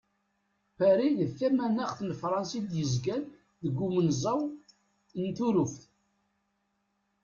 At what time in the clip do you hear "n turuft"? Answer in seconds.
5.21-5.81